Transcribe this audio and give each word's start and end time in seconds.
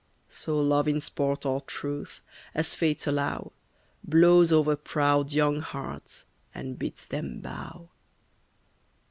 So 0.29 0.57
Love 0.59 0.87
in 0.87 0.99
sport 0.99 1.45
or 1.45 1.61
truth, 1.61 2.21
as 2.55 2.73
Fates 2.73 3.05
allow, 3.05 3.51
Blows 4.03 4.51
over 4.51 4.75
proud 4.75 5.31
young 5.31 5.59
hearts, 5.59 6.25
and 6.55 6.79
bids 6.79 7.05
them 7.05 7.39
bow. 7.39 7.87